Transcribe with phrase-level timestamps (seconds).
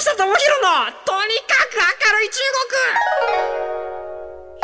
[0.14, 0.32] 智博の
[1.04, 2.40] とにかく明るい中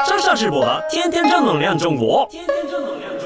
[0.07, 3.26] 国上下直播的天天正能量中国天天正能量中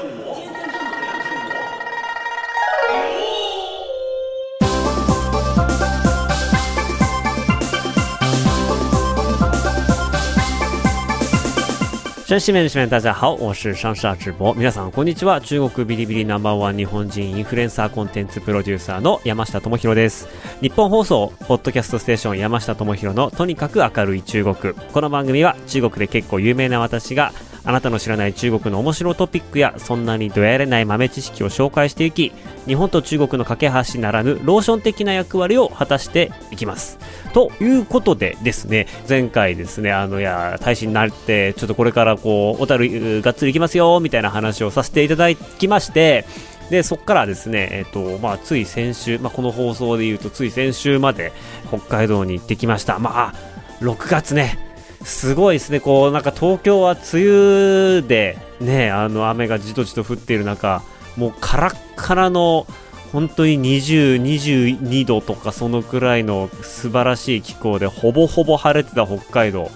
[12.26, 14.54] 全市民の市民大家好，我是上下直播。
[14.54, 15.40] 皆さんこんにちは。
[15.40, 20.28] 中国ビリビリナンバーワン日本人インフルエンサーコンテンツプロデューサーの山下智博です。
[20.60, 24.74] 日本放送ポッドキャストステーション山下智博のとにかく明るい中国。
[24.74, 27.32] この番組は中国で結構有名な私が
[27.64, 32.32] あなたの知らない中国の面白トピックやそんなにどやれない豆知識を紹介していき
[32.66, 36.98] 日本と中国の架け橋ならぬローション的な役割を果たしていきます。
[37.32, 46.26] ということでですね前回ですねあのいや大使になってちょっとこれからこう小樽がっつり行きますよみたいな話をさせていただきまして
[46.70, 51.32] でそこからですね、えっとまあ、つい先週、まあ、この放送で言うとつい先週まで
[51.68, 52.98] 北海道に行ってきました。
[52.98, 53.34] まあ
[53.80, 54.71] 6月ね
[55.04, 60.82] すごいですね、こうなんか東京は梅雨で、ね、あの雨がじとじと降っている中、
[61.16, 62.66] もうカラッカラの
[63.12, 69.70] 本当に20、22度とかそのくらいの素晴らしい気候でほぼほぼ晴れてた北海道。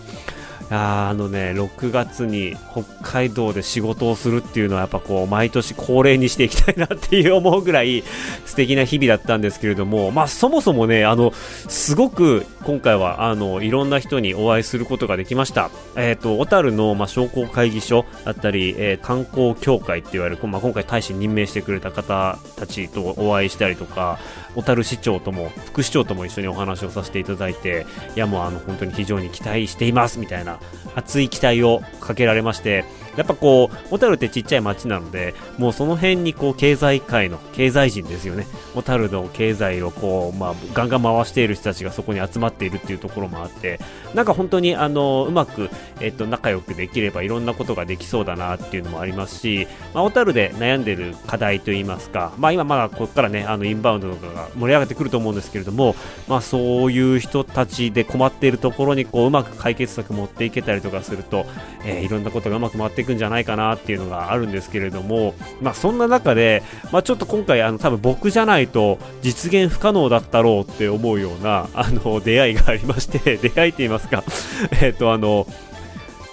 [0.68, 8.02] あのね、6月に北海道で仕事をするっていうのはやっぱこう毎年恒例にしていきたいなっていう思うぐらい
[8.44, 11.32] 素敵な日々だったんですけれども、まあそもそもね、あの、
[11.68, 15.70] すごく今回はあの、いろんな人にお会いすることができました。
[15.94, 24.18] えっ、ー、と、小樽の、まあ、商工会議所だったり、えー、観光協会って言われる、まあ、今回大使任命してくれた方たちとお会いしたりとか、
[24.56, 30.55] 小樽市長とも副市長とも一緒にお話をさせていただいていやもうあの本当に非常に期待していますみたいな
[30.94, 32.84] 熱い期待をかけられまして
[33.16, 38.46] やっぱこう、小樽ってちっちゃい町なので、もうその辺にこう、経済界の経済人ですよね。
[38.74, 43.80] 小樽の経済をこう、まあ、ガンガン回している人たちがそこに集まっているっていうところもあって、
[44.14, 55.94] なんか本当にあの、うまく、えっと、仲良くできればいろんなことができそうだなっていうのもありますし、まあ、小樽で悩んでる課題といいますか、まあ今まだここからね、あの、インバウンドとかが盛り上がってくると思うんですけれども、
[56.28, 61.46] まあそういう人たちで困っているところにこう、うまく解決策持っていけたりとかすると、
[61.84, 66.62] えー、いろんなことがうまく回ってくんじゃないかなっていうのがあるんですけれども、まあ、そんな中で、
[66.92, 74.24] まあ、ちょっと今回あの多分僕じゃないと実現不可能だったろうって思うようなあの出会いがありまして 出会いって言いますか
[74.82, 75.46] えっとあの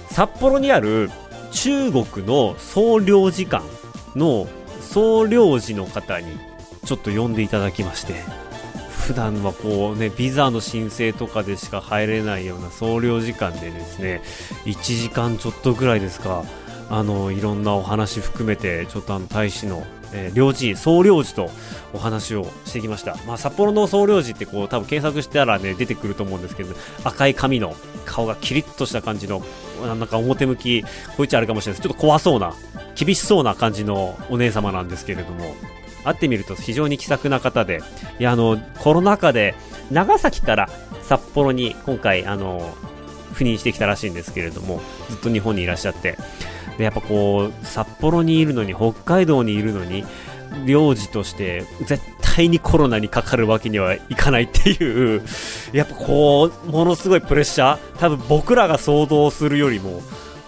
[0.09, 1.09] 札幌にある
[1.51, 3.63] 中国の総領事館
[4.15, 4.47] の
[4.81, 6.27] 総領事の方に
[6.85, 8.43] ちょっと呼んでいただきまして
[9.03, 14.21] 普段はこうね、ビザの申請とかでしか入れないような総領事館でですね、
[14.63, 16.45] 1時間ちょっとぐらいですか、
[16.89, 21.49] あの、いろんなお話含めて、ちょっとあの、大使の、えー、領事、総領事と
[21.93, 23.17] お話をしてきました。
[23.25, 29.41] まあ、札幌の総領事ってこう、多分検索したらね、出てくると思うんですけど、赤い髪の顔がキリッとした感じの、
[29.81, 30.83] なんか表向き、
[31.17, 31.87] こいつあるかもしれないです。
[31.87, 32.53] ちょっと怖そうな、
[32.95, 35.55] 厳しそうな感じのお姉様なんですけれども、
[36.03, 37.81] 会ってみると非常に気さくな方で、
[38.19, 39.55] いや、あの、コロナ禍で
[39.91, 40.69] 長崎から
[41.01, 42.73] 札幌に今回、あの、
[43.33, 46.17] 赴任してきたらしいんですけれども、ずっと日本にいらっしゃって、
[46.77, 50.03] で、やっぱこう、札幌にいるのに、北海道にいるのに、
[50.65, 55.23] 領事として絶対にコロナにかかるわけにはいかないっていう、
[55.71, 60.01] やっぱこう、ものすごいプレッシャー、多分僕らが想像するよりも、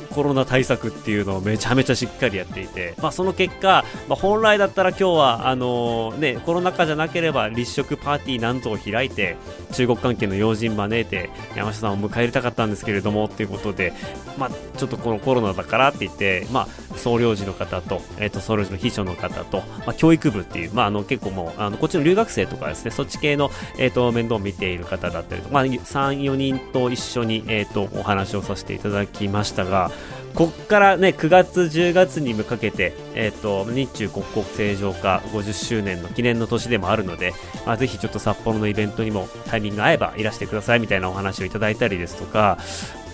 [0.06, 9.38] コロナ対策っていうのをめちゃめちゃしっかりやっていて、まあ、その結果、まあ、本来だったら今日はあのー、ね、コロナ禍じゃなければ立食パーティーなんぞを開いて
[9.72, 13.94] 中国関係の要人招いて山下さんを迎え入れたかったんですけれどもということで、
[14.38, 29.92] まあ、ちょっとこのコロナだからって言って、まあ、総領事の方と,、えー、と総領事の秘書の方と、まあ、教育部っていう、まあ、あの結構もうあのこっちの留学生とかですねそっち系の、えー、と面倒を見ている方だったりと、まあ、3、4人と一緒に、えー、とお話をさせていただきましたが
[30.36, 37.34] こっからね、9月、10月にかけて、えっ、ー、と、日中国交正常化50周年の記念の年でもあるので、
[37.66, 42.58] まあ、ぜひちょっと札幌のイベントにもタイミング合えばいらしてくださいみたいなお話をいただいたりですとか、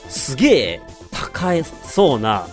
[0.10, 0.82] すげえ
[1.12, 2.48] 高そうな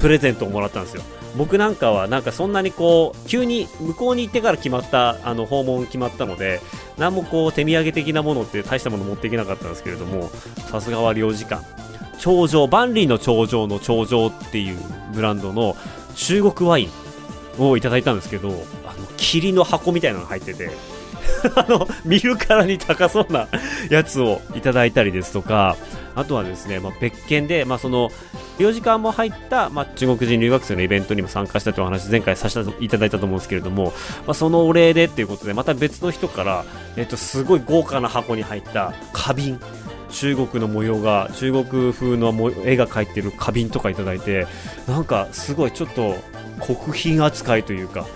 [0.00, 1.02] プレゼントをもらったんですよ。
[1.36, 6.60] 僕なんかはなんかそんなにこう急に向こうに行ってから決まったあの訪問決まったので
[6.96, 10.30] 何もこう手土産的なものって大したもの持っていけなかったんですけれども
[10.70, 11.62] さすがは領事館
[12.18, 14.78] 頂上、万里の頂上の頂上っていう
[15.12, 15.76] ブランドの
[16.14, 16.88] 中国ワイ
[17.58, 20.70] ンをいただいたんですけど、あの、霧の箱みたいなのが入ってて、
[21.54, 23.48] あの、見るからに高そうな
[23.90, 25.76] やつをいただいたりですとか、
[26.14, 28.10] あとはですね、まあ、別件で、まあ、その、
[28.58, 33.92] 領事館も入った、まあ、中国人留学生のイベントにも参加したというお話、前回させていただいたと思うんですけれども、
[34.26, 36.64] まあ、そのお礼でっていうことで、また別の人から、
[36.96, 39.60] えっと、すごい豪華な箱に入った、花瓶
[40.10, 42.32] 中国の模様が中国風の
[42.64, 44.46] 絵が描いてる花瓶とかいただいて
[44.86, 46.16] なんかすごいちょっと
[46.60, 48.06] 国賓扱いというか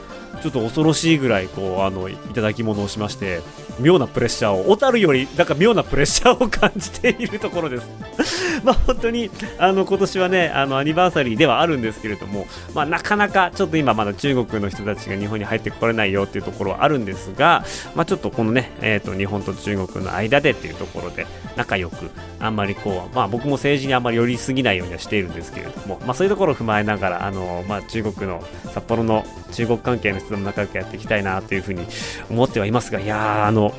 [0.43, 3.41] ちょっと恐ろしいぐらいこうあのいただき物をしまして
[3.81, 7.89] 妙なプレッシャーを小樽よりなんか妙なプレッシャーを感じているところです。
[8.65, 17.65] まあ本当にあの今年はねあのアニバーサリーではあるんですけれども、まあ、なかなかちょっと今まだ中国の人たちが日本に入ってこれないよっていうところはあるんですが、
[17.95, 21.27] まあ、ちょっとこのね、えーと、日本と中国の間でっていうところで
[21.57, 28.43] 仲良くあんまりこう、まあ、僕も政治にあんまり寄りすぎないようにはしているんですけれども、まあ、そういうところを踏まえながらあの、まあ、中国の
[28.75, 31.87] 札幌の中国関係の人とも仲良くやっていきたいなというふうに
[32.31, 33.75] 思ってはいますがいやーあの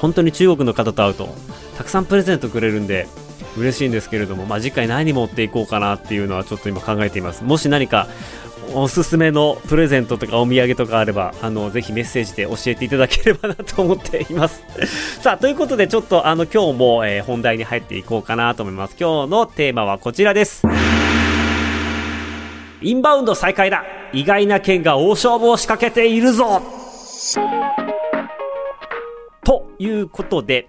[0.00, 1.28] 本当に中国の方と会うと
[1.76, 3.06] たくさんプレゼントくれるんで
[3.56, 7.42] 嬉しいんですけれども、まあ、次回何持っていこうかなっていうのはちょっと今考えています。
[7.42, 8.06] もし何か
[8.74, 14.62] おすすめのプレゼントとかお土産とかあればあのぜひメッセージで教えていただければなと思っています。
[15.22, 18.96] さあということでちょっとあの今日も、えー、本題に入っていこうかなと思います。
[18.98, 20.62] 今日のテーマはこちらです。
[22.82, 23.84] インバウンド再開だ。
[24.12, 26.62] 意外な県が大勝負を仕掛けているぞ。
[29.44, 30.68] ということで、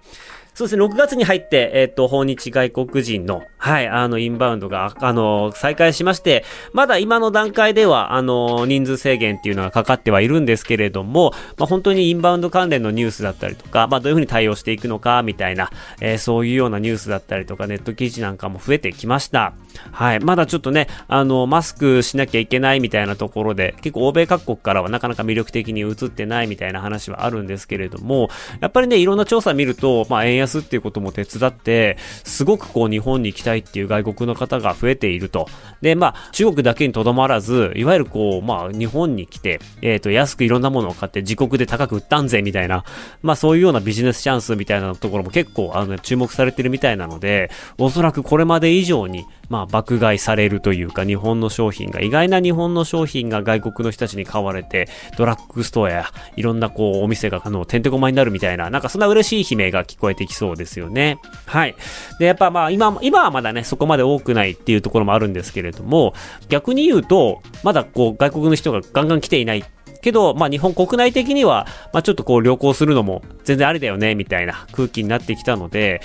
[0.58, 15.70] そうですね、6月に入って、えっ、ー、と、訪日外国人の、はい、あの、インバウンドが、あの、再開しまして、まだ今の段階では、あの、人数制限っていうのがかかってはいるんですけれども、まあ、本当にインバウンド関連のニュースだったりとか、まあ、どういうふうに対応していくのか、みたいな、
[16.00, 19.52] えー、そういうようなニュースだったりとか、ネット記事なんかも増えてきました。
[19.92, 20.18] はい。
[20.20, 28.28] まだちょっとね、あの、マスクしなきゃいけないみたいなところで、結構欧米各国からはなかなか魅力的に映ってないみたいな話はあるんですけれども、
[28.60, 35.46] やっぱりね、いろんな調査見ると、まあ、円安っていうことも手伝って、すごくこう、日本に行きたいっていう外国の方が増えていると。
[35.80, 42.84] で、まあ、中国だけにとどまらず、いわゆるこう、まあ、日本に来て、えっ、ー、と、安くいろんなものを買って自国で高く売ったんぜ、みたいな、
[43.22, 56.06] まあ、そういうようなビジネスチャンスみたいなところも結構、あの、注目されてるみたいなので、おそらくこれまで以上に、まあ、爆買いされるというか、日本の商品が、意外な日本の商品が外国の人たちに買われて、ドラッグストアや、
[56.36, 61.18] いろんなこう、お店が、あの、てんてこまになるみたいな、なんかそんな嬉しい悲鳴が聞こえてきそうですよね。
[61.46, 61.74] はい。
[62.18, 66.14] で、やっぱまあ、今、今はまだね、そこまで多くないっていうところもあるんですけれども、
[66.48, 69.64] 逆に言うと、まだこう、外国の人がガンガン来ていない
[70.00, 76.00] けど、まあ日本国内的には、まあちょっとこう旅行するのも全然ありだよね、みたいな空気になってきたので、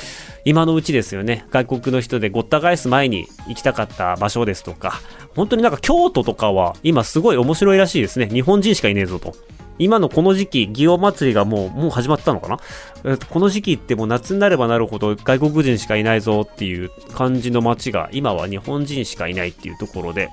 [0.46, 5.02] 今のうちですよね、外国の人でごった返す前に行きたかった場所ですとか、
[5.36, 8.28] 本当になんか京都とかは今すごい面白いらしいですね。
[8.28, 9.36] 日本人しかいねえぞと。
[9.80, 12.60] 今のこの時期、祇園祭りがもう、もう始まったのか
[13.04, 20.30] な、この時期ってもう夏になればなるほど外国人しかいないぞっていう感じの街が、今は日本人しかいないっていうところで、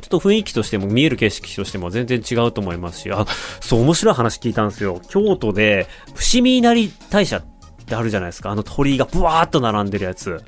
[0.00, 3.26] ちょっと雰囲気としても見える景色としても全然違うと思いますし、あ、
[3.60, 5.00] そう面白い話聞いたんですよ。
[5.08, 7.42] 京都で伏見稲荷大社っ
[7.84, 8.50] てあるじゃないですか。
[8.50, 10.42] あの鳥居がブワーっと並んでるやつ。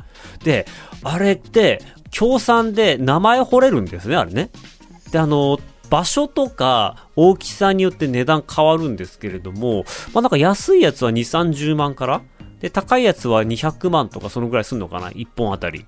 [0.44, 0.66] で、
[1.02, 4.50] あれって、協賛で名前掘れるんですね、あれね。
[5.10, 5.58] で、あの、
[5.90, 9.84] 場所とか大きさによって値段変わるんですけれども、
[10.14, 12.22] まあなんか安いやつは2、30万から
[12.60, 15.86] で、高いやつは200万とかそのぐらいすんのかな ?1 本あたり。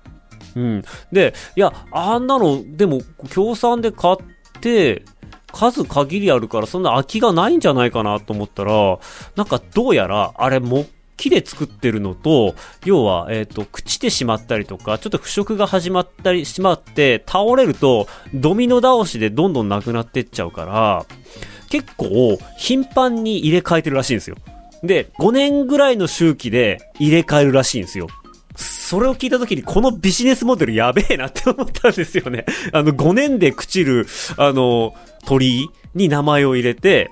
[0.55, 0.83] うん。
[1.11, 4.15] で、いや、あんなの、でも、協賛で買っ
[4.59, 5.03] て、
[5.51, 8.97] 数限りあるからそんな空きがないんじゃないかなと思ったら、
[9.35, 10.87] なんかどうやら、あれ木
[11.17, 12.55] 木で作ってるのと、
[12.85, 21.05] 要は、えっ、ー、と、朽ちてしまったりとか、ちょっと腐食が始まったりしまって、倒れると、ドミノ倒しでどんどんなくなってっちゃうから、
[21.69, 24.37] 結構、頻繁に入れ替えてるらしいんですよ。
[24.83, 28.07] で、5年ぐらいの周期で入れ替えるらしいんですよ。
[28.55, 32.45] それを聞いた時にこのビジネスモデルやべえなって思ったんですよね。
[32.71, 34.93] あの、5年で朽ちる、あの、
[35.25, 37.09] 鳥居に名前を入れて、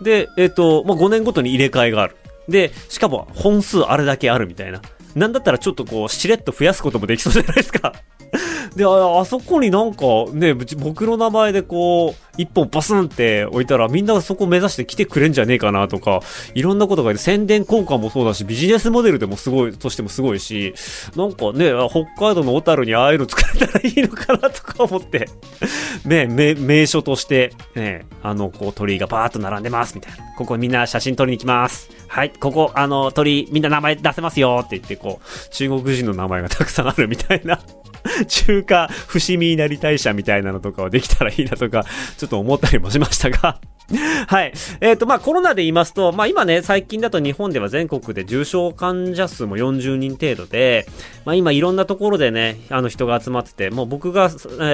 [0.00, 2.16] で、えっ、ー、と、まあ、5年ごとに入れ替えがある。
[2.50, 4.82] で、しかも本数あれだけあるみたいな。
[5.14, 7.94] なんだったらちょっとこう、しれっと増やすこともできそうじゃないですか
[8.76, 16.20] で、あ、あそこになんかね、僕の名前でこう、一本バスンって置いたらみんなそこ目指して来てくれんじゃねえかなとか、
[16.54, 20.74] いろんなことが宣伝効果もそうだし、ビジネスモデルでもすごい、としてもすごいし、
[21.16, 25.28] なんかね、北海道の小樽にああいうの作れたらいいのかなとか思って、
[26.06, 30.18] ね、名所として、ね、あの、こう鳥居がバーっと並んでますみたいな。
[30.38, 31.90] ここみんな写真撮りに行きます。
[32.10, 37.60] はい、ここ、あの、鳥みんな名前出せますよって言って、こう、中国人の名前がたくさんあるみたいな。
[38.28, 41.84] 中華伏見稲荷大社みたいなのとかはできたらいいなとか、
[42.16, 43.58] ちょっと思ったりもしましたが
[44.28, 44.52] はい。
[44.80, 50.86] えっ、ー、と、まあ、コロナで言いますと、まあ、今ね、最近だと日本では全国で重症患者数も40人程度で、
[51.24, 54.26] まあ、今いろんなところでね、あの人が集まってて、もう僕が、え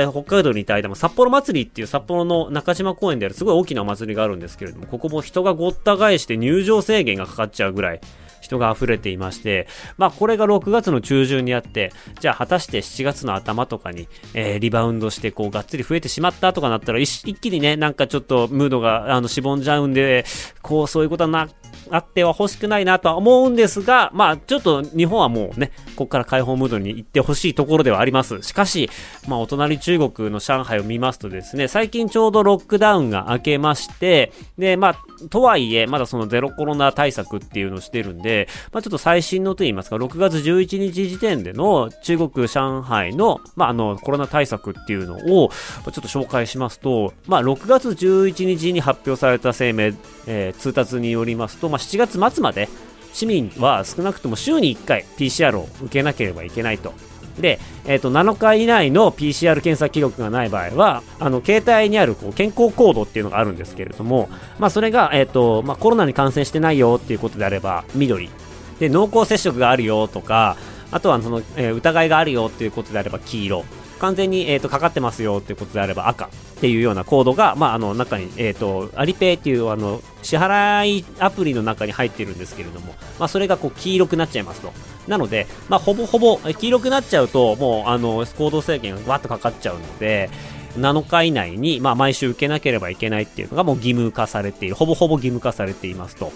[0.07, 8.01] ー、北海道にいた間も札幌祭りっていう札幌の中島公園であるすごい大きなお祭りがあるんですけれども、ここも人がごった返して入場制限がかかっちゃうぐらい、
[8.47, 9.67] 人が溢れていまして、
[9.99, 20.25] まあこれが6月の中旬にあって、じゃあ果たして7月の頭とかに、えー、リバウンドしてこうがっつり増えてしまったとかなったら一気にね、なんかちょっとムードがあのしぼんじゃうんで、
[20.63, 21.49] こうそういうことはな
[21.91, 28.43] あっては欲しくないなとは思うんですが、まあ、ちょっと日本はもうね、ここから開放ムードに行ってほしいところではあります。
[28.43, 28.91] しかし、
[29.29, 34.97] まあ、お隣中国の上海を見ますとですね、最近ちょうどロックダウンが明けまして、で、まあ、
[35.31, 49.93] とはいえ、まだそのゼロコロナ対策っていうのをしてるんで、まあ、ちょっと最新のと言いますか、6月11日時点での中国、上海の、まあ、あの、コロナ対策っていうのを、ちょっと紹介しますと、まあ、6月11日に発表された声明、
[50.27, 52.69] えー、通達によりますと、7月末まで
[53.13, 56.93] 市民は少なくとも週に1回 PCR を受けなければいけないと。
[57.39, 64.29] で、えー、と7日以内の PCR 検査記録がない場合はあの携帯にあるこう健康コードっていうのがあるんですけれども、
[64.59, 68.31] まあ、それが、えーとまあ、コロナに感染してないよっていうことであれば緑
[68.79, 70.57] で濃厚接触があるよとか
[70.91, 73.65] あとはその、えー、疑いがあるよっていうことであれば黄色
[73.99, 76.29] 完全に、えーと、かかってますよってことであれば赤っ
[76.61, 84.73] ていうようなコードが、まあ、あの中に、えーと、アリペイっていうあの支払いアプリの中に入ってるんですけれども、まあ、それがこう黄色くなっちゃいますと。
[85.07, 90.31] なので、まあ、ほぼほぼ黄色くなっちゃうと、もうあの行動制限がわっとかかっちゃうので、
[90.77, 96.33] 7日以内に、まあ、毎週受けなければいけないっていうのがもう義務化されている、ほぼほぼ義務化されていますと。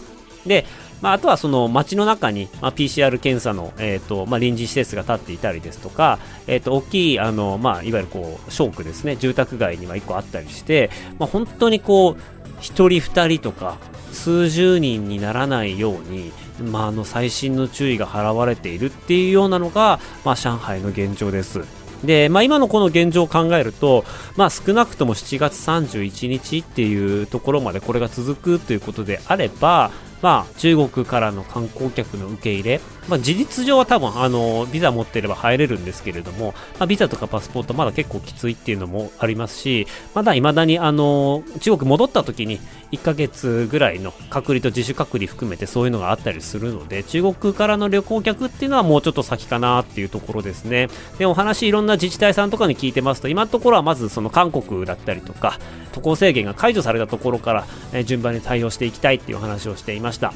[0.47, 0.65] で、
[1.01, 12.15] まあ、あとはその街の中に、まあ、PCR 検査の、えーとまあ、臨時施設が建っていたりですとか、えー、と大きいあの、まあ、いわゆるこうショークですね住宅街には1個あったりして、まあ、本当にこう
[12.61, 13.79] 1人2人とか
[14.13, 21.65] 数十人にならないように、まあ、あの最新の注意が払われているっていうようなのが、まあ、上海の現状です。
[22.05, 24.05] で、まあ、今のこの現状を考えると、
[24.37, 29.91] まあ、少なくとも7月31日っていうところまでこれが続くということであれば、
[30.23, 42.61] まあ、中国からの観光客の受け入れ、まあ、事実上は多分あのビザ持ってれば入れるんですけれども、まあ、ビザとかパスポートまだ結構きついっていうのもありますしまだ未だにあの中国戻った時に
[42.93, 50.89] 1ヶ月ぐらいの隔離と自主隔離含めてそういうのがあったりするので中国からの旅行客っていうのはもうちょっと先かなっていうところですね。
[51.19, 55.59] でお話いろんな自治体さんとかに聞いてますと今のところはまずその韓国だったりとか
[55.93, 60.33] 渡航制限が解除されたところから、え順番に対応していきたいっていう話をしていました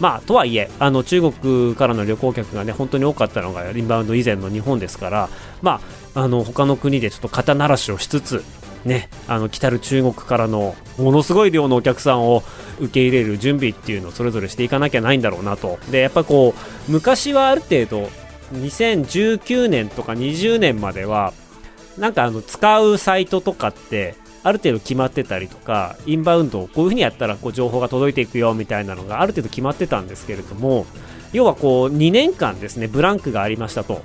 [0.00, 5.28] まあ、とはいえ、あの中国からの旅行客がね、本当に多かったのがインバウンド以前の日本ですから、
[5.62, 5.80] ま
[6.14, 8.44] あ、あの他の国でちょっと肩慣らしをしつつ、
[8.84, 12.42] ね、あの来たる中国からのものすごい量のお客さんを
[12.80, 15.78] 受け入れる準備っていうのをそれぞれしていかなきゃないんだろうなと。
[15.90, 16.54] で、やっぱこ
[16.88, 18.10] う、昔はある程度、
[18.52, 21.32] 2019年とか20年までは、
[21.98, 30.86] なんかあの使うサイトとかってある程度決まってたりとか、インバウンドをこういう風にやったらこう情報が届いていくよみたいなのがある程度決まってたんですけれども、
[31.32, 34.02] 要はこう2年間ですね、ブランクがありましたと。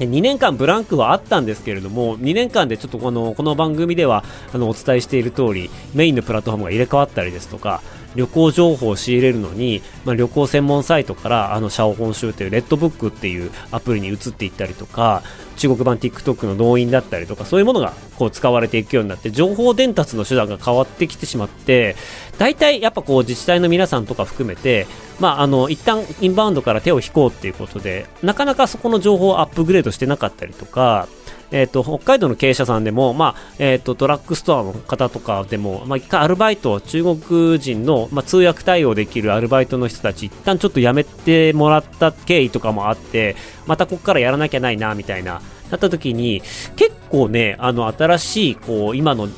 [0.00, 7.80] 2年間ブランクはあったんですけれども、2年間でちょっとこのこの番組ではあのお伝えしている通り、メインのプラットフォームが入れ替わったりですとか、
[8.14, 15.22] 旅行情報を仕入れるのに、まあ、旅行専門サイトからあのシャオホンシューというレッドブックっていうアプリに移っていったりとか
[15.56, 21.96] 中国版 TikTok の動員だったりとかそういうものがこう使われていくようになって情報伝達の手段が変わってきてしまって
[22.38, 24.86] 大体やっぱこう自治体の皆さんとか含めて
[25.20, 31.08] まああの一旦インバウンドから手を引こうっていうことでなかなかそこの情報をアップグレードしてなかったりとか
[31.50, 43.36] え、ー、と、北海道の経営者さんでも、まあ、え、ー、と、ドラッグストアの方とかでも、まあ、一回アルバイト、中国人の、まあ、通訳対応できるアルバイトの人たち、一旦ちょっと辞めてもらった経緯とかもあって、
[43.66, 46.42] またここからやらなきゃないな、みたいな、なった時に、
[46.76, 49.28] 結構ね、あの、新しい、こう、今の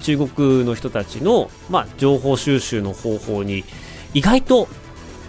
[0.00, 3.64] 中国の人たちの、まあ、情報収集の方法に、
[4.14, 4.68] 意外と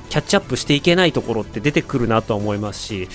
[0.10, 3.10] キャッチアップしていけないところって出てくるなとは思いますし、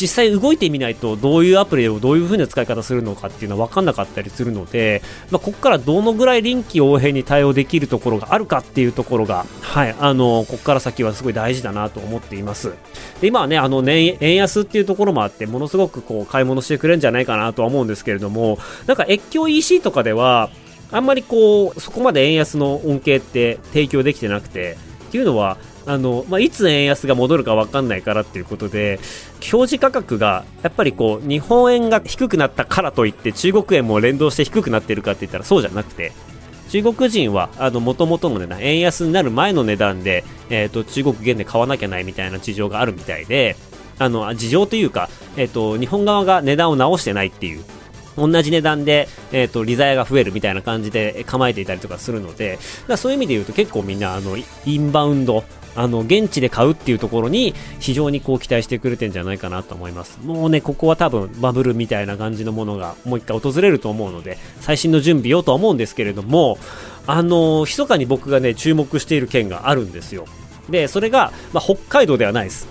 [0.00, 12.72] 実際動いてみないとどういうアプリをどういう風な使い方するのかっていうのは分かんなかったりするので、まあ、ここからどのぐらい臨機応変に対応できるところがあるかっていうところが、はい、あのここから先はすごい大事だなと思っています。
[13.20, 20.50] で今はねあの年円安っていうところもあってものすごくこう買い物してくれるんじゃないかなとは思うんですけれどもなんか越境 EC とかでは
[20.90, 24.76] あんまりこうそこまで円安の恩恵って提供できてなくて
[25.08, 25.56] っていうのは
[25.88, 29.00] あの、まあ、いつ円安が戻るか分かんないからっていうことで、
[29.52, 36.12] 表示価格が、やっぱりこう、日本円が低くなったからといって、中国円も連動して低くなってるかって言ったらそうじゃなくて、
[36.68, 43.56] 中国人は、あの、元々の値段、円安になる前の値段で、えっ、ー、と、中国元で買わなきゃないみたいな事情があるみたいで、
[43.98, 47.64] あの、事情というか、えっ、ー、と、日本側が値段を直してないっていう、
[48.18, 52.58] 同じ値段で、えっ、ー、と、利ザヤが増えるみたいな感じで構えていたりとかするので、
[52.96, 55.44] そういう意味で言うと結構みんな、あの、インバウンド、
[55.78, 60.18] あの、現地で買うっていうところに非常にこう期待してくれてんじゃないかなと思います。
[60.24, 66.58] もうね、ここは多分バブルみたいな感じのものがもう一回訪れると思うので、最新の準備をとは思うんですけれども、
[67.06, 70.24] あの、密かに僕がね、注目している県があるんですよ。
[70.68, 72.66] で、それが、まあ、北海道ではないです。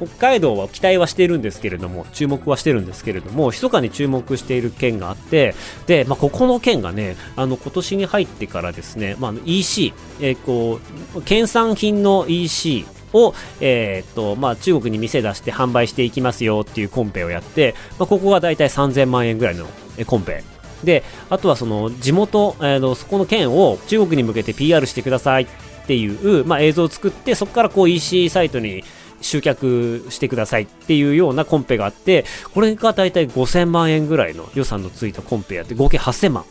[0.00, 5.54] 北海道は期待はしているんですけれども、注目はしてるんですけれども、密かに注目している県があって、
[5.86, 10.80] で、まあ、ここの県がね、あの、今年に入ってからですね、まあ、EC、えー、こ
[11.14, 19.66] う、県産品の EC を、えー、っと、まあ、中国に店出して販売していきますよっていうコンペをやって、まあ、ここがだいたい3000万円ぐらいの
[20.06, 20.42] コンペ。
[20.84, 25.46] で、あとはその地元、えー、そこの県を中国に向けて PR してくださいっ
[25.86, 28.84] ていう、まあ、映像を作って、そこからこう EC サイトに
[29.20, 32.24] 集客してくださいっていうようなコンペがあって、
[32.54, 36.44] これが大体5000万円ぐらいの予算のついたコンペやって、合計8000万。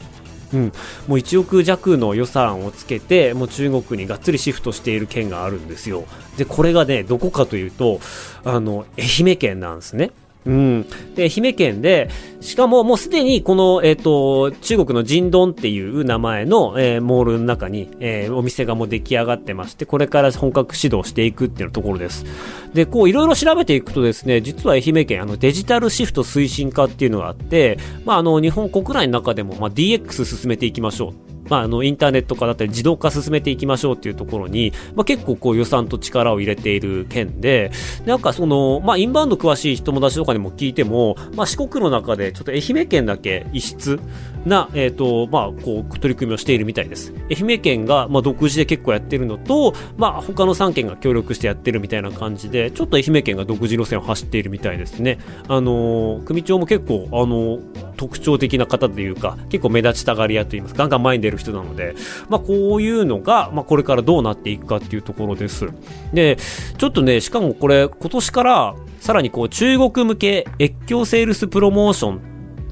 [0.51, 0.63] うん、
[1.07, 6.05] もう1億弱の予算をつけて、もう中国にがっつりシフトしている県があるんですよ。
[6.37, 7.99] で、これがね、どこかというと、
[8.43, 10.11] あの、愛媛県なんですね。
[10.49, 10.85] うん。
[11.13, 12.09] で、愛媛県で、
[12.41, 22.25] しかももうすでにこの、えっ、ー、と、中国のジンドンっていう名前の、えー、モールの中に、えー、お店がもう出来上がってまして、これから本格指導していくっていうところです。
[22.73, 31.28] で、こういろいろ調べていくとですね、実は愛媛県、あのデジタルシフト推進化っていうのがあって、まああの日本国内の中でも、まあ DX 進めていきましょう。
[31.49, 37.71] まあ、あの、インターネット化だったり自動化進めていきましょうっていうところに、まあ、結構こう予算と力を入れている県で、
[38.05, 43.99] なんかその、まあ、インバウンド詳しい友達とかにも聞いても、まあ、四国の中でちょっと愛媛県だけ異質
[44.45, 47.13] な、えっ、ー、と、まあ、こう、取り組みをしているみたいです。
[47.29, 55.19] 愛媛県が、まあ、独自で結構やってるのと、まあ、他の3県が協力してやってるみたいな感じで、ちょっと愛媛県が独自路線を走っているみたいですね。
[55.47, 57.59] あの、組長も結構、あの
[57.97, 61.95] 特徴的な方というか、結構目立ちたがり屋と言いますか、ガンガン前に出る人なので、
[62.29, 65.67] まあこういうのが、まあこれからどうなっていくかっていうところです。
[66.13, 66.37] で、
[66.77, 72.21] ちょっとね、しかもこれ今年からさらにこう中国向け越境セールスプロモーション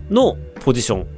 [0.09, 1.16] のポジション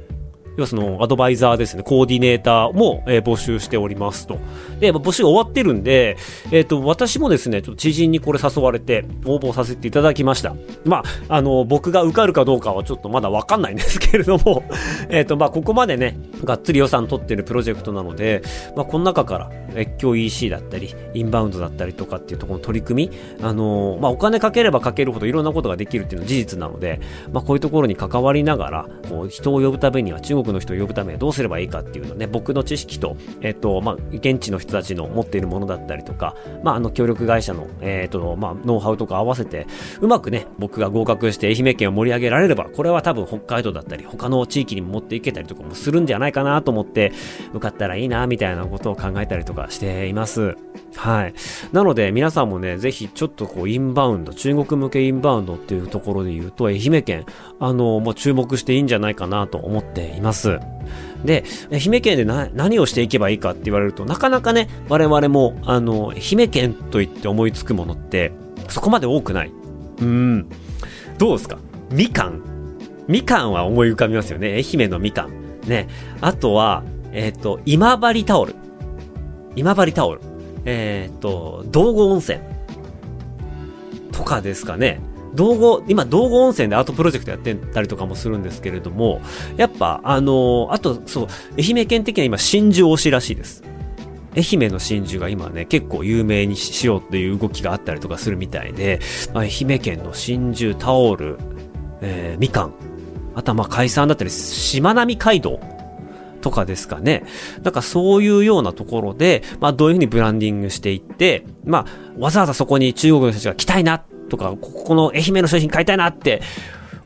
[0.60, 4.38] 要はそのアドバイザーですね、コーディネーターも、えー、募集しておりますと。
[4.78, 6.16] で、募集終わってるんで、
[6.52, 10.54] えっ、ー、と、私もですね、ちょっと知人にこれ誘われて応募させていただきました。
[10.84, 14.64] まあ、あの、僕が受かるかどうかはちょっとまだわかんないんですけれども、
[15.08, 18.42] えっと、まあ、ここまでね、がっつり予算取ってるプロジェクトなので、
[18.76, 27.00] まあ、この中から越境 EC だったり、インバウンドだったりとかっていうところの取り組み、あのまあ、お金かければかけるほどいろんなことができるっていうのは事実なので、
[27.32, 39.66] まあ、こういうところに関わりながら、こう、人を呼ぶためには中国の人を呼ぶためにはどうすればいいかっていうのね、僕の知識と、えっ、と、まあ、現地の人たちの持っているものだったりとか、まあ、あの、協力会社の、えっ、と、まあ、ノウハウとか合わせて、
[40.00, 47.12] うまくね、僕が合格して愛媛県を盛り上げられれば、これは多分北海道だったり、他の地域にも持っていけたりとかもするんじゃないかなと思って、
[47.50, 50.56] 受かったらいいな、みたいなことを考えたりとかしています。
[50.96, 51.34] はい。
[51.72, 57.26] なので、皆さんもね、ぜひちょっとこう、インバウンド、中国向けインバウンドっていうところで言うと、愛媛県、
[57.58, 60.29] あの、もう注目していいんじゃないかなと思っています。
[60.30, 60.58] ます
[61.24, 68.32] で、愛媛県で何をしていけばいいかって言われると、なかなかね、我々も、あの、愛媛県と言って思いつくものって、
[68.68, 69.52] そこまで多くない。
[70.00, 70.48] うん。
[71.18, 71.58] どうですか？
[71.92, 72.42] みかん。
[73.06, 74.54] みかんは思い浮かびますよね。
[74.54, 75.68] 愛媛のみかん。
[75.68, 75.88] ね。
[76.20, 78.54] あとは、えっ、ー、と、今治タオル。
[79.56, 80.20] 今治タオル。
[80.64, 82.38] えっ、ー、と、道後温泉。
[84.12, 85.00] とかですかね。
[85.34, 89.20] 道後、今、道後温泉でアートプロジェクトやってたりとかもするんですけれども、
[89.56, 91.26] やっぱ、あのー、あと、そう、
[91.58, 93.62] 愛媛県的には今、真珠推しらしいです。
[94.36, 99.00] 愛媛の真珠が今ね、結構有名にしようっていう動きがあったりとかするみたいで、
[99.34, 101.38] 愛媛県の真珠、タオル、
[102.00, 102.74] えー、みかん、
[103.34, 105.60] あとはまあ海産だったり、しまなみ海道
[106.40, 107.24] とかですかね。
[107.62, 111.86] なんかそういうようなところで、まあどういうふうにブランディングしていって、まあ
[112.18, 116.40] わざわざそこに中国の人たちが来たいなとか、ここの愛媛の商品買いたいなって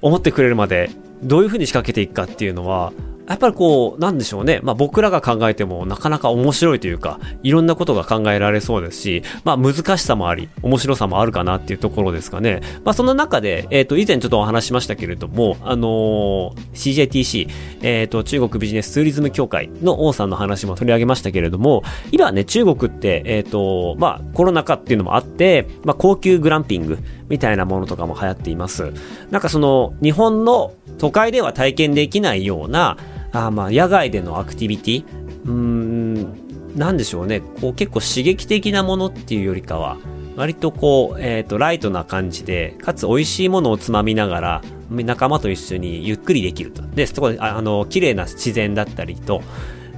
[0.00, 0.90] 思ってくれるまで、
[1.24, 2.92] どういうふうに仕掛けていくかっていうのは、
[3.26, 4.60] やっぱりこう、なんでしょうね。
[4.62, 12.60] まあ僕らが考えてもなかなか面白いというか、いろんなことが考えられそうですし、まあ難しさもあり、面白さもあるかなっていうところですかね。
[12.84, 17.48] まあその中で、えっ、ー、と以前ちょっとお話しましたけれども、あのー、CJTC、
[17.82, 21.82] えっ、ー、と中国ビジネスツーリズム協会の王さんの話も取り上げましたけれども、
[22.12, 26.98] 今ね、中国って、えっ、と、まあコロナ禍っていうのもあって、まあ高級グランピング
[27.30, 28.92] みたいなものとかも流行っています。
[29.30, 32.98] なんかその、日本の都会では体験できないような、
[33.34, 35.04] あまあ、野外でのアクティビティ？
[35.44, 37.40] うーん、何でしょうね。
[37.40, 39.98] こう結構刺激的なものっていうよりかは、
[40.36, 46.82] 割とこう、えっ、ー、と、ライトな感じで、かつ美味しいものをつまみながら、仲間と一緒にゆっくりできると。
[46.82, 49.42] で、そこで、あの、綺麗な自然だったりと、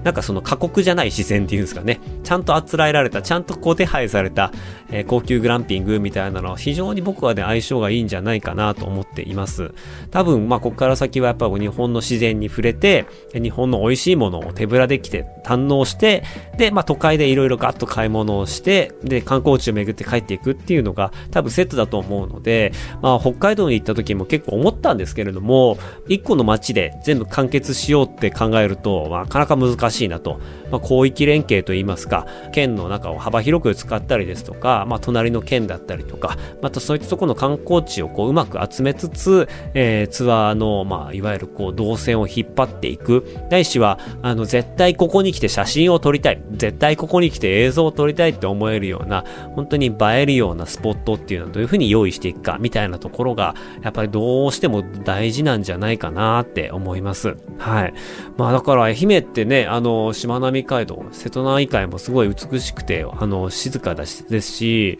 [0.05, 2.01] なんかその過酷じゃない自然っていうんですかね。
[2.23, 4.53] ちゃんとあつらえられた、ちゃんとこう手配された、
[4.91, 9.73] えー、高級グランピングみたいなのは非常に僕はね、相性がいいんじゃないかなと思っています。
[10.11, 16.23] 多分、まあ、ここから先はやっぱ日本の自然に触れて、日本の美味しいものを手ぶらで来て堪能して、
[16.57, 25.79] で、まあ、都会でいろいろガッと買い物をして、で、観光地を巡って帰っていくっていうのが多分セットだと思うので、まあ、北海道に行った時も結構思ったんですけれども、
[26.09, 30.41] 一個の街で全部完結しようって考えると、まあ、なかなか難しいなと。
[30.71, 43.25] まあ、広域連携といいますか、県の中を幅広く使ったりですとか、まあ、隣の県だったりとか、またそういったところの観光地をこううまく集めつつ、えー、ツアーの、まあ、いわゆるこう動線を引っ張っていく。
[43.51, 46.43] ないしは、あの、絶対ここに来て写真を撮りたい。
[46.53, 49.25] 絶対ここに来て映像を撮りたいって思えるような、
[49.55, 57.37] 本当に映えるようなスポットっていうのはどういうふうに用意していくか、みたいなところが、やっぱりどうしても大事なんじゃないかなって思います。
[57.59, 57.95] はい。
[58.37, 64.99] まあだから愛媛ってね、あの、しまなみ海道、瀬戸内海もすごい美しくて、あの、静かだし、ですし、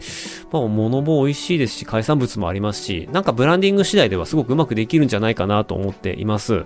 [0.51, 6.65] まあ物も美味しいですし、海産物もありますし、なんかブランディング次第ではすごくうまくできるんじゃないかなと思っています。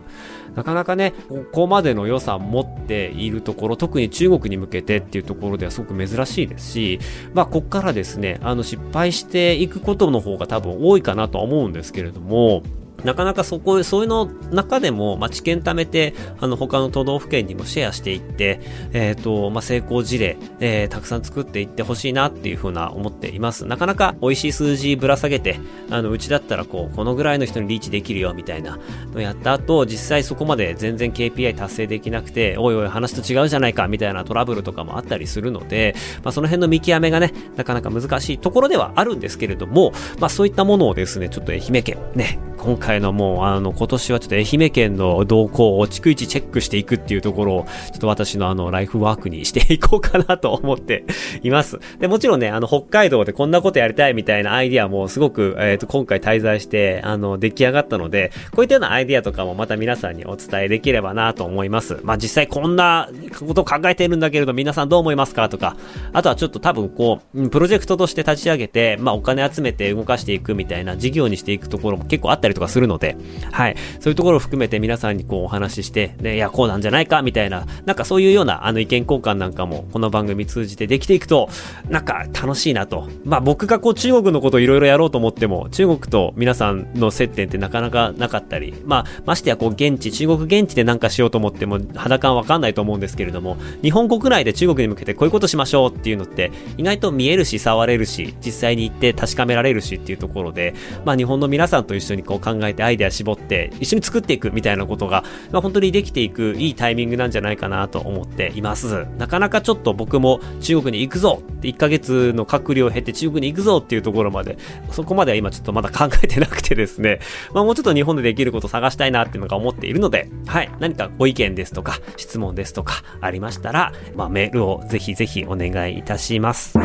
[0.56, 7.00] なかなかね、ここまでの予算持っているところ、特に中国に向けてっていうところではすごく珍しいですし、
[7.34, 12.64] まあ、こっからですね、あの、失敗していくことの方が多分多いかなとは思うんですけれども、
[13.04, 18.60] なかなかそこ、そういうの中でも、まあ、知見貯めて、あの、他の都道府県にもシェアしていって、
[18.94, 23.66] えっ、ー、と、まあ、成功事例、えー、たくさん作っていってほしいなっていうふうな思っています。
[23.66, 25.60] なかなか美味しい数字ぶら下げて、
[25.90, 28.80] あの、うちだったらこう、このぐらいの人にリーチできるよみたいな
[29.14, 51.04] のやった後、実際そこまで全然 KPI 達成できなくて、おいおい話と違うじゃないかみたいなトラブルとかもあったりするので、まあ、その辺の見極めがね、なかなか難しいところではあるんですけれども、まあ、そういったものをですね、ちょっと愛媛県、ね、今回のもう、あの、今年はちょっと愛媛県の動向を逐一チェックしていくっていうところを、ちょっと私のあの、ライフワークにしていこうかなと思って
[51.42, 51.80] います。
[52.00, 61.98] で、もちろんね、あの、北海道でこんなことやりたいみたいなアイディアもすごく、えっ、ー、と、今回滞在して、あの、出来上がったので、こういったようなアイディアとかもまた皆さんにお伝えできればなと思います。
[62.04, 65.76] まあ、実際こんなことを考えているんだけれど、皆さんどう思いますかとか、
[66.14, 73.18] あとはちょっと多分こう、プロジェクトとして立ち上げて、まあ、お金集めて動かしていくみたいな事業にしていくところも結構あったりとかするので、
[73.52, 73.76] はい。
[74.00, 81.50] そういうところを含めて皆さんにこうお話しして、ね、いや、こうなんじゃないかみたいな、なんかそういうようなあの意見交換なんかもこの番組通じてできていくと、
[81.90, 83.08] なんか楽しいなと。
[83.24, 100.74] まあ僕がこう中国のことをいろいろやろうと思っても、中国と皆さんの接点ってなかなかなかったり、まあましてやこう現地、中国現地でなんかしようと思っても肌感わかんないと思うんですけれども、日本国内で中国に向けてこういうことしましょうっていうのって意外と見えるし触れるし、実際に行って確かめられるしっていうところで、
[101.06, 109.06] まあ日本の皆さんと一緒にこう考えてアイデア絞って一緒に作っていくみたいなことが、まあ、本当にできていくいいタイミングなんじゃないかなと思っています。
[109.18, 114.58] なかなかちょっと僕も中国に行くぞって1ヶ月の隔離を経て中国に行くぞっていうところまで、
[114.92, 117.20] そこまでは今ちょっとまだ考えてなくてですね、
[117.54, 126.78] まあもうちょっと日本でできることを探したいなっていうのが思っているので、はい、何かご意見ですとか質問ですとかありましたら、まあメールをぜひぜひお願いいたします。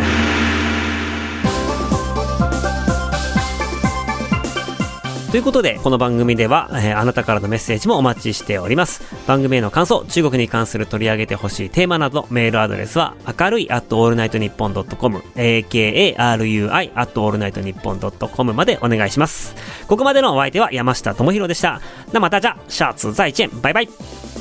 [5.37, 9.03] ということで、この番組では、えー、あなたからのメッセージもお待ちしております。
[9.27, 16.15] 番組への感想、中国に関する取り上げてほしいテーマなど、メールアドレスは、明るい at allnightnippon.com、akarui
[16.95, 19.55] at allnightnippon.com までお願いします。
[19.87, 21.83] ここまでのお相手は山下智博でした。
[22.15, 24.36] 那またじゃ、シャツ再见、バイバイ。